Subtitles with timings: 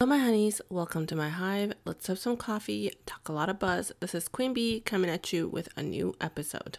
[0.00, 0.62] Hello, my honeys.
[0.70, 1.74] Welcome to my hive.
[1.84, 3.92] Let's have some coffee, talk a lot of buzz.
[4.00, 6.78] This is Queen Bee coming at you with a new episode.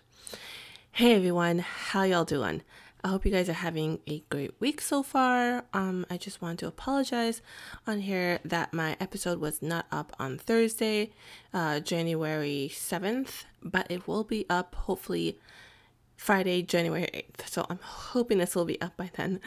[0.91, 1.60] Hey, everyone.
[1.60, 2.64] How y'all doing?
[3.04, 5.65] I hope you guys are having a great week so far.
[5.71, 7.43] Um, I just want to apologize
[7.86, 11.11] on here that my episode was not up on Thursday,
[11.54, 15.38] uh, January 7th, but it will be up hopefully
[16.18, 17.47] Friday, January 8th.
[17.47, 19.39] So I'm hoping this will be up by then.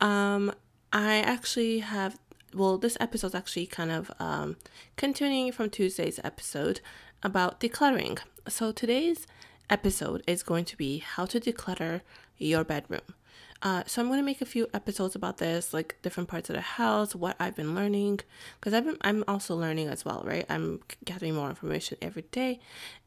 [0.00, 0.54] Um,
[0.94, 2.18] I actually have,
[2.54, 4.56] well, this episode is actually kind of um,
[4.96, 6.80] continuing from Tuesday's episode
[7.22, 8.18] about decluttering.
[8.48, 9.26] So today's
[9.70, 12.02] episode is going to be how to declutter
[12.38, 13.14] your bedroom.
[13.62, 16.62] Uh, so I'm to make a few episodes about this, like different parts of the
[16.62, 18.20] house, what I've been learning,
[18.58, 20.44] because I've been I'm also learning as well, right?
[20.48, 22.58] I'm gathering more information every day,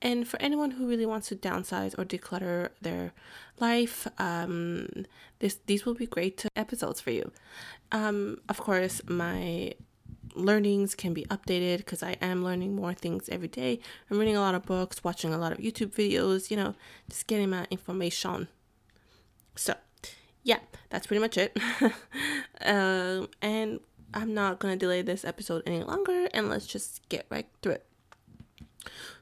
[0.02, 3.12] and for anyone who really wants to downsize or declutter their
[3.60, 5.06] life, um,
[5.40, 7.32] this these will be great episodes for you.
[7.92, 9.74] Um, of course, my
[10.36, 13.80] learnings can be updated because I am learning more things every day.
[14.10, 16.76] I'm reading a lot of books, watching a lot of YouTube videos, you know,
[17.10, 18.48] just getting my information.
[19.56, 19.76] So,
[20.46, 21.58] yeah, that's pretty much it.
[22.62, 23.80] um, and
[24.14, 27.74] I'm not going to delay this episode any longer and let's just get right through
[27.74, 27.86] it.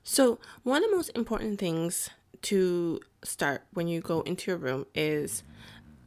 [0.03, 2.09] So, one of the most important things
[2.43, 5.43] to start when you go into your room is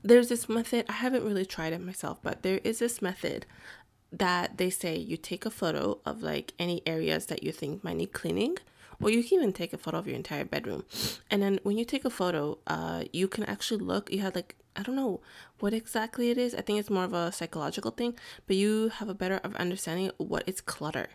[0.05, 0.85] there's this method.
[0.87, 3.47] I haven't really tried it myself, but there is this method
[4.13, 7.97] that they say you take a photo of like any areas that you think might
[7.97, 8.57] need cleaning
[9.01, 10.85] or you can even take a photo of your entire bedroom
[11.31, 14.55] and then when you take a photo uh you can actually look you have like
[14.77, 15.21] i don't know
[15.61, 18.15] what exactly it is i think it's more of a psychological thing
[18.47, 21.09] but you have a better of understanding what is clutter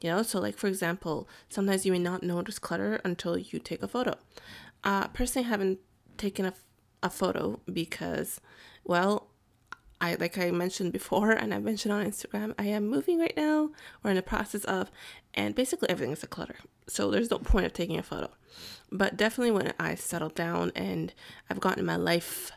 [0.00, 3.82] you know so like for example sometimes you may not notice clutter until you take
[3.82, 4.14] a photo
[4.84, 5.78] uh personally I haven't
[6.16, 6.54] taken a,
[7.02, 8.40] a photo because
[8.84, 9.28] well
[10.00, 13.70] I like I mentioned before and I mentioned on Instagram, I am moving right now
[14.04, 14.90] or in the process of
[15.32, 16.56] and basically everything is a clutter.
[16.86, 18.30] So there's no point of taking a photo.
[18.92, 21.14] But definitely when I settle down and
[21.48, 22.52] I've gotten my life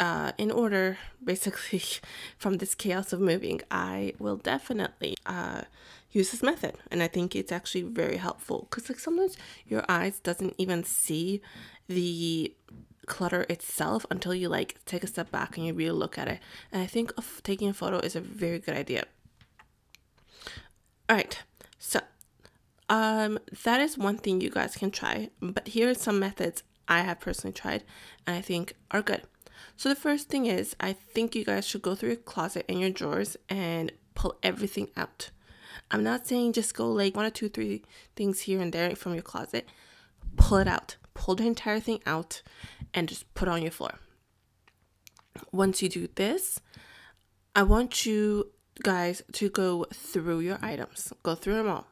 [0.00, 1.82] uh, in order, basically
[2.38, 5.62] from this chaos of moving, I will definitely uh,
[6.10, 6.76] use this method.
[6.90, 11.42] And I think it's actually very helpful because like sometimes your eyes doesn't even see
[11.88, 12.54] the
[13.06, 16.40] clutter itself until you like take a step back and you really look at it.
[16.72, 19.04] And I think of taking a photo is a very good idea.
[21.08, 21.38] All right,
[21.78, 22.00] so
[22.88, 25.30] um, that is one thing you guys can try.
[25.40, 27.84] But here are some methods I have personally tried
[28.26, 29.22] and I think are good.
[29.76, 32.80] So the first thing is I think you guys should go through your closet and
[32.80, 35.30] your drawers and pull everything out.
[35.90, 37.82] I'm not saying just go like one or two, three
[38.16, 39.68] things here and there from your closet.
[40.36, 40.96] Pull it out.
[41.14, 42.42] Pull the entire thing out
[42.92, 43.94] and just put on your floor.
[45.52, 46.60] Once you do this,
[47.54, 48.50] I want you
[48.82, 51.12] guys to go through your items.
[51.22, 51.86] Go through them all.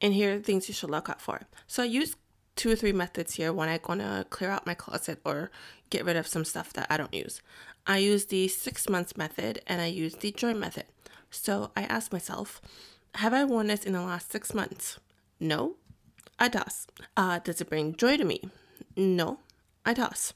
[0.00, 1.42] And here are things you should look out for.
[1.66, 2.16] So I use
[2.56, 5.50] two or three methods here when I want to clear out my closet or
[5.90, 7.40] get rid of some stuff that I don't use.
[7.86, 10.84] I use the six months method and I use the joy method.
[11.30, 12.60] So I ask myself,
[13.16, 14.98] have I worn this in the last six months?
[15.38, 15.76] No,
[16.38, 16.86] I does.
[17.16, 18.40] Uh, does it bring joy to me?
[18.96, 19.40] No,
[19.84, 20.32] I does.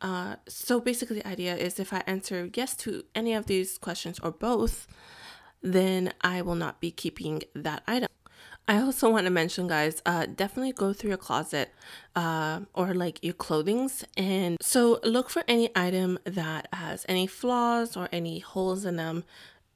[0.00, 4.18] Uh, so basically, the idea is if I answer yes to any of these questions
[4.20, 4.86] or both,
[5.62, 8.08] then I will not be keeping that item.
[8.68, 11.72] I also want to mention, guys, uh, definitely go through your closet
[12.16, 14.04] uh, or like your clothings.
[14.16, 19.24] And so look for any item that has any flaws or any holes in them.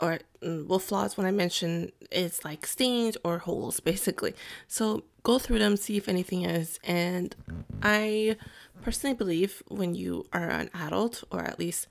[0.01, 4.35] Or, mm, well, flaws when I mention it's like stains or holes, basically.
[4.67, 6.81] So go through them, see if anything is.
[6.83, 7.37] And
[7.83, 8.37] I
[8.83, 11.87] personally believe when you are an adult, or at least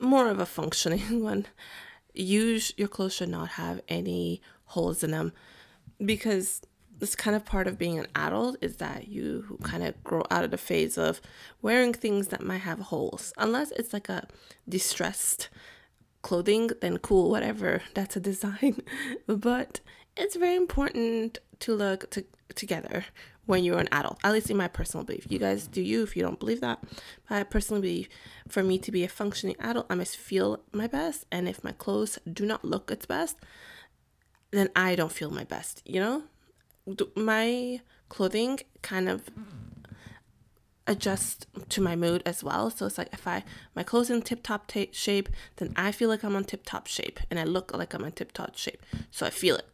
[0.00, 1.46] more of a functioning one,
[2.12, 5.32] use your clothes should not have any holes in them
[6.04, 6.62] because
[7.00, 10.44] it's kind of part of being an adult is that you kind of grow out
[10.44, 11.20] of the phase of
[11.60, 13.32] wearing things that might have holes.
[13.36, 14.26] Unless it's like a
[14.68, 15.48] distressed
[16.22, 17.82] clothing then cool whatever.
[17.94, 18.82] That's a design.
[19.26, 19.80] But
[20.16, 22.24] it's very important to look to,
[22.54, 23.04] together
[23.46, 25.26] when you're an adult at least in my personal belief.
[25.28, 26.82] You guys do you if you don't believe that.
[27.28, 28.08] But i personally believe
[28.48, 31.26] for me to be a functioning adult i must feel my best.
[31.30, 33.36] And if my clothes do not look its best
[34.58, 36.22] then I don't feel my best, you know?
[37.16, 39.30] My clothing kind of
[40.86, 42.70] adjust to my mood as well.
[42.70, 43.42] So it's like if I
[43.74, 46.86] my clothes in tip top ta- shape, then I feel like I'm on tip top
[46.86, 48.82] shape, and I look like I'm on tip top shape.
[49.10, 49.66] So I feel it.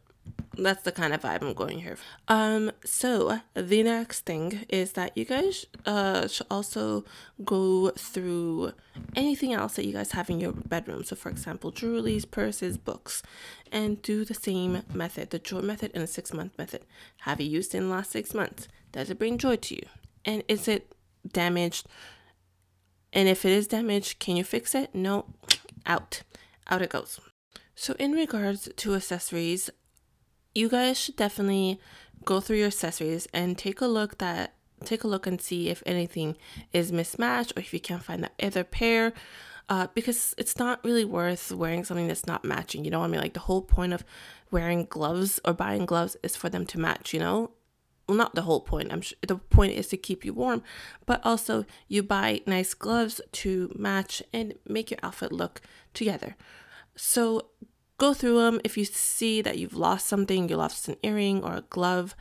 [0.57, 1.97] That's the kind of vibe I'm going here.
[2.27, 7.05] Um, so the next thing is that you guys uh should also
[7.43, 8.73] go through
[9.15, 11.03] anything else that you guys have in your bedroom.
[11.03, 13.23] So, for example, jewelries, purses, books,
[13.71, 16.83] and do the same method, the joy method and the six month method.
[17.21, 18.67] Have you used it in the last six months?
[18.91, 19.83] Does it bring joy to you?
[20.25, 20.93] And is it
[21.31, 21.87] damaged?
[23.13, 24.93] And if it is damaged, can you fix it?
[24.93, 25.25] No,
[25.85, 26.23] out,
[26.69, 27.19] out it goes.
[27.75, 29.69] So, in regards to accessories,
[30.53, 31.79] you guys should definitely
[32.25, 34.53] go through your accessories and take a look that
[34.85, 36.35] take a look and see if anything
[36.73, 39.13] is mismatched or if you can't find the other pair.
[39.69, 43.07] Uh, because it's not really worth wearing something that's not matching you know what i
[43.07, 43.21] mean?
[43.21, 44.03] Like the whole point of
[44.49, 47.51] wearing gloves or buying gloves is for them to match you know?
[48.07, 50.61] Well not the whole point i'm sure the point is to keep you warm
[51.05, 55.61] but also you buy nice gloves to match and make your outfit look
[55.93, 56.35] together.
[56.95, 57.51] So
[58.01, 58.59] go through them.
[58.63, 62.15] If you see that you've lost something, you lost an earring or a glove,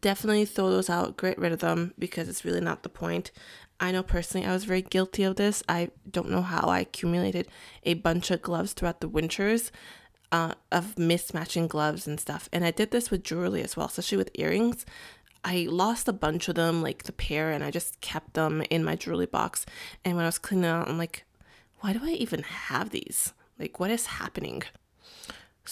[0.00, 3.30] definitely throw those out, get rid of them because it's really not the point.
[3.78, 5.62] I know personally I was very guilty of this.
[5.68, 7.48] I don't know how I accumulated
[7.82, 9.70] a bunch of gloves throughout the winters
[10.32, 12.48] uh, of mismatching gloves and stuff.
[12.50, 14.86] And I did this with jewelry as well, especially with earrings.
[15.44, 18.84] I lost a bunch of them, like the pair, and I just kept them in
[18.84, 19.66] my jewelry box.
[20.02, 21.24] And when I was cleaning out, I'm like,
[21.80, 23.34] why do I even have these?
[23.58, 24.62] Like, what is happening?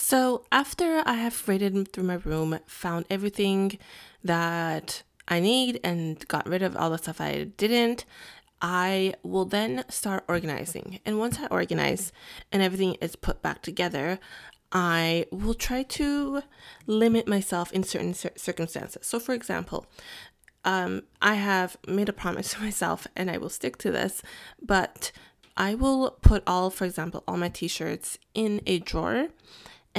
[0.00, 3.78] So, after I have raided through my room, found everything
[4.22, 8.04] that I need, and got rid of all the stuff I didn't,
[8.62, 11.00] I will then start organizing.
[11.04, 12.12] And once I organize
[12.52, 14.20] and everything is put back together,
[14.70, 16.42] I will try to
[16.86, 19.04] limit myself in certain cir- circumstances.
[19.04, 19.84] So, for example,
[20.64, 24.22] um, I have made a promise to myself and I will stick to this,
[24.62, 25.10] but
[25.56, 29.30] I will put all, for example, all my t shirts in a drawer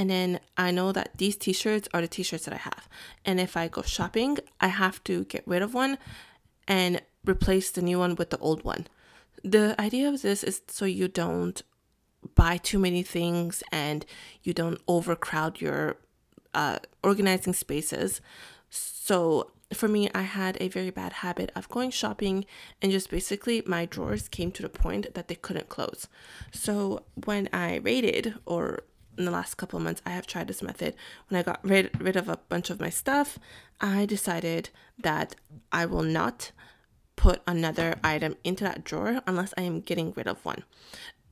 [0.00, 2.88] and then I know that these t shirts are the t shirts that I have.
[3.26, 5.98] And if I go shopping, I have to get rid of one
[6.66, 8.86] and replace the new one with the old one.
[9.44, 11.62] The idea of this is so you don't
[12.34, 14.06] buy too many things and
[14.42, 15.96] you don't overcrowd your
[16.54, 18.22] uh, organizing spaces.
[18.70, 22.46] So for me, I had a very bad habit of going shopping
[22.80, 26.08] and just basically my drawers came to the point that they couldn't close.
[26.52, 28.84] So when I raided or
[29.18, 30.94] in the last couple of months, I have tried this method.
[31.28, 33.38] When I got rid, rid of a bunch of my stuff,
[33.80, 35.36] I decided that
[35.72, 36.52] I will not
[37.16, 40.64] put another item into that drawer unless I am getting rid of one.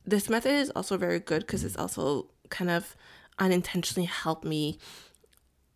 [0.05, 2.95] This method is also very good because it's also kind of
[3.39, 4.79] unintentionally helped me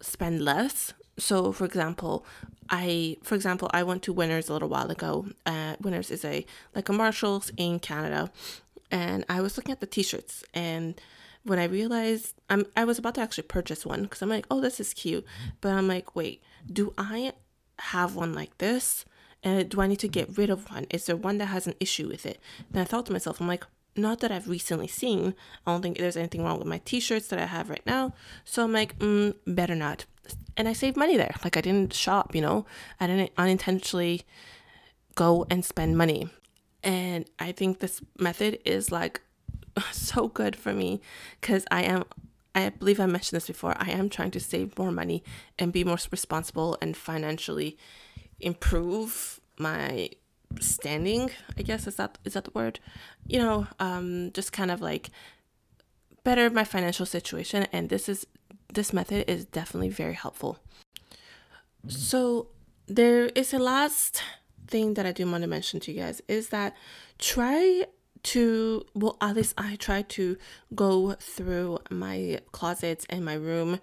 [0.00, 0.92] spend less.
[1.18, 2.26] So, for example,
[2.68, 5.26] I for example I went to Winners a little while ago.
[5.44, 6.44] Uh, Winners is a
[6.74, 8.30] like a Marshalls in Canada,
[8.90, 11.00] and I was looking at the T-shirts and
[11.44, 14.60] when I realized I'm I was about to actually purchase one because I'm like, oh,
[14.60, 15.24] this is cute,
[15.60, 17.32] but I'm like, wait, do I
[17.78, 19.04] have one like this?
[19.42, 20.86] And do I need to get rid of one?
[20.90, 22.38] Is there one that has an issue with it?
[22.70, 23.66] And I thought to myself, I'm like,
[23.96, 25.34] not that I've recently seen.
[25.66, 28.14] I don't think there's anything wrong with my t-shirts that I have right now.
[28.44, 30.04] So I'm like, mm, better not.
[30.56, 31.34] And I saved money there.
[31.42, 32.66] Like I didn't shop, you know.
[33.00, 34.22] I didn't unintentionally
[35.14, 36.28] go and spend money.
[36.84, 39.20] And I think this method is like
[40.14, 41.00] so good for me
[41.40, 42.04] because I am
[42.54, 43.74] I believe I mentioned this before.
[43.78, 45.24] I am trying to save more money
[45.58, 47.78] and be more responsible and financially
[48.40, 50.10] improve my
[50.60, 51.30] standing.
[51.56, 52.78] I guess is that is that the word?
[53.26, 55.10] You know, um, just kind of like
[56.24, 57.66] better my financial situation.
[57.72, 58.26] And this is
[58.72, 60.58] this method is definitely very helpful.
[61.88, 62.48] So
[62.86, 64.22] there is a last
[64.66, 66.74] thing that I do want to mention to you guys is that
[67.18, 67.84] try
[68.22, 70.36] to well at least i try to
[70.74, 73.80] go through my closets and my room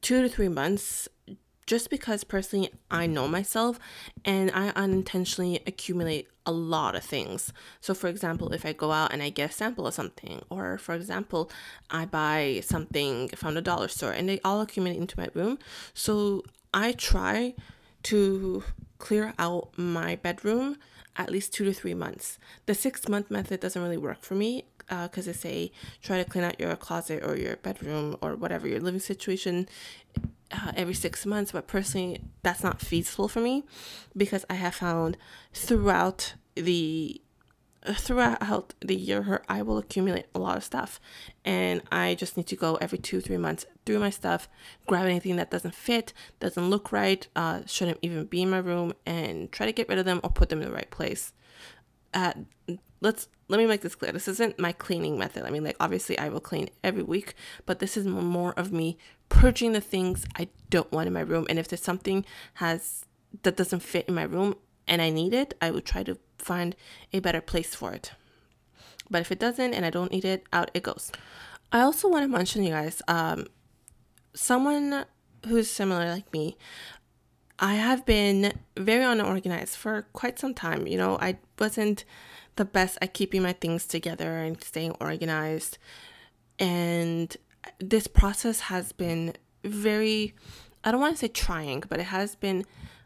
[0.00, 1.08] two to three months
[1.66, 3.78] just because personally I know myself
[4.24, 7.52] and I unintentionally accumulate a lot of things.
[7.80, 10.76] So, for example, if I go out and I get a sample of something, or
[10.76, 11.50] for example,
[11.88, 15.58] I buy something from the dollar store and they all accumulate into my room.
[15.94, 16.42] So,
[16.74, 17.54] I try
[18.04, 18.64] to
[18.98, 20.78] clear out my bedroom
[21.16, 22.38] at least two to three months.
[22.66, 26.28] The six month method doesn't really work for me because uh, they say try to
[26.28, 29.68] clean out your closet or your bedroom or whatever your living situation
[30.50, 31.52] uh, every six months.
[31.52, 33.64] But personally, that's not feasible for me
[34.16, 35.16] because I have found
[35.52, 37.20] throughout the
[37.94, 41.00] throughout the year i will accumulate a lot of stuff
[41.44, 44.48] and i just need to go every two three months through my stuff
[44.86, 48.92] grab anything that doesn't fit doesn't look right uh, shouldn't even be in my room
[49.04, 51.32] and try to get rid of them or put them in the right place
[52.14, 52.32] uh,
[53.00, 54.12] let's let me make this clear.
[54.12, 55.44] This isn't my cleaning method.
[55.44, 57.34] I mean, like obviously I will clean every week,
[57.66, 58.96] but this is more of me
[59.28, 61.46] purging the things I don't want in my room.
[61.50, 62.24] And if there's something
[62.54, 63.04] has
[63.42, 66.76] that doesn't fit in my room and I need it, I would try to find
[67.12, 68.12] a better place for it.
[69.10, 71.12] But if it doesn't and I don't need it, out it goes.
[71.70, 73.46] I also want to mention you guys, um,
[74.34, 75.04] someone
[75.46, 76.56] who's similar like me,
[77.58, 80.86] I have been very unorganized for quite some time.
[80.86, 82.04] You know, I wasn't
[82.56, 85.78] the best at keeping my things together and staying organized.
[86.58, 87.34] And
[87.78, 89.34] this process has been
[89.64, 90.34] very,
[90.84, 92.64] I don't want to say trying, but it has been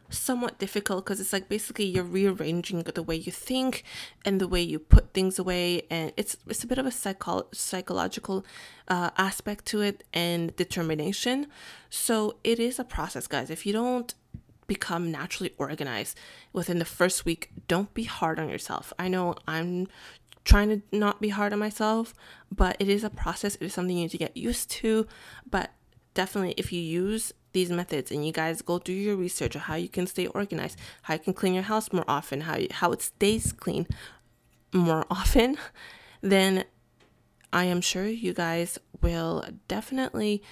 [0.08, 3.82] somewhat difficult because it's like basically you're rearranging the way you think
[4.24, 7.48] and the way you put things away and it's it's a bit of a psycho-
[7.52, 8.44] psychological
[8.88, 11.46] uh, aspect to it and determination
[11.90, 14.14] so it is a process guys if you don't
[14.66, 16.18] become naturally organized
[16.52, 18.92] within the first week, don't be hard on yourself.
[18.98, 19.86] I know I'm
[20.44, 22.14] trying to not be hard on myself,
[22.54, 23.56] but it is a process.
[23.56, 25.06] It is something you need to get used to.
[25.48, 25.70] But
[26.16, 29.76] definitely, if you use these methods and you guys go do your research on how
[29.76, 32.90] you can stay organized, how you can clean your house more often, how you, how
[32.90, 33.86] it stays clean
[34.72, 35.56] more often,
[36.20, 36.64] then
[37.52, 40.42] I am sure you guys will definitely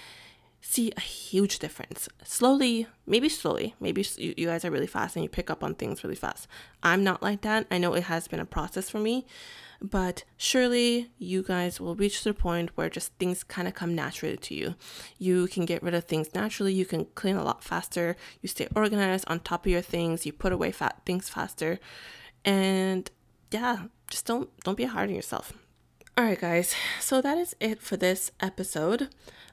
[0.67, 2.09] see a huge difference.
[2.23, 5.75] Slowly, maybe slowly, maybe you, you guys are really fast and you pick up on
[5.75, 6.47] things really fast.
[6.81, 7.67] I'm not like that.
[7.69, 9.27] I know it has been a process for me,
[9.79, 14.37] but surely you guys will reach the point where just things kind of come naturally
[14.37, 14.75] to you.
[15.19, 18.67] You can get rid of things naturally, you can clean a lot faster, you stay
[18.75, 21.79] organized on top of your things, you put away fat things faster.
[22.43, 23.09] And
[23.51, 25.53] yeah, just don't don't be hard on yourself.
[26.17, 26.73] All right, guys.
[26.99, 29.09] So that is it for this episode.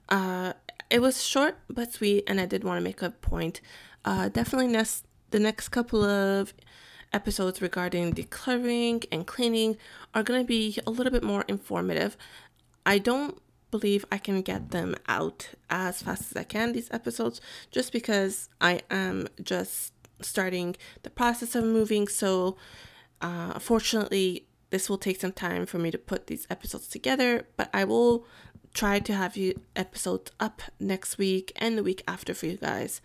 [0.09, 0.53] Uh,
[0.93, 3.63] it was short but sweet, and I did want to make a point.
[4.05, 6.53] Uh, definitely next the next couple of
[7.15, 9.79] episodes regarding decluttering and cleaning
[10.15, 12.17] are going to be a little bit more informative.
[12.85, 17.41] I don't believe I can get them out as fast as I can, these episodes,
[17.71, 22.07] just because I am just starting the process of moving.
[22.09, 22.59] So,
[23.23, 27.71] uh, fortunately, this will take some time for me to put these episodes together, but
[27.73, 28.27] I will
[28.75, 33.01] try to have you episodes up next week and the week after for you guys.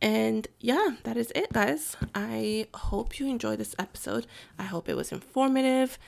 [0.00, 1.96] And yeah, that is it, guys.
[2.14, 4.26] I hope you enjoyed this episode.
[4.58, 5.98] I hope it was informative.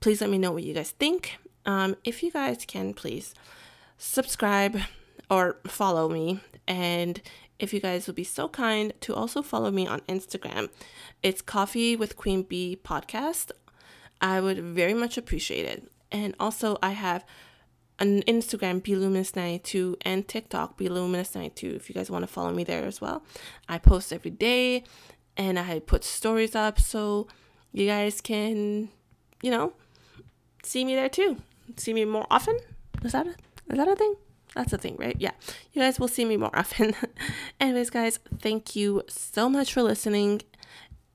[0.00, 1.38] Please let me know what you guys think.
[1.64, 3.34] Um, if you guys can, please
[3.98, 4.80] subscribe
[5.30, 6.40] or follow me.
[6.68, 7.20] And
[7.58, 10.68] if you guys would be so kind to also follow me on Instagram,
[11.22, 13.50] it's Coffee with Queen Bee podcast.
[14.20, 15.90] I would very much appreciate it.
[16.12, 17.24] And also, I have
[18.00, 23.00] on Instagram, bluminous92, and TikTok, bluminous92, if you guys want to follow me there as
[23.00, 23.22] well.
[23.68, 24.84] I post every day
[25.36, 27.28] and I put stories up so
[27.72, 28.88] you guys can,
[29.42, 29.74] you know,
[30.62, 31.36] see me there too.
[31.76, 32.58] See me more often.
[33.04, 34.14] Is that a, is that a thing?
[34.54, 35.16] That's a thing, right?
[35.18, 35.32] Yeah.
[35.72, 36.94] You guys will see me more often.
[37.60, 40.42] Anyways, guys, thank you so much for listening.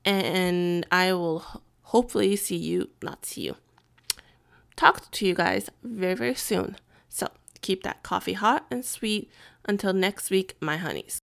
[0.04, 1.44] And I will
[1.82, 3.56] hopefully see you, not see you,
[4.76, 6.76] talk to you guys very, very soon.
[7.08, 7.28] So
[7.60, 9.30] keep that coffee hot and sweet
[9.64, 11.20] until next week, my honeys.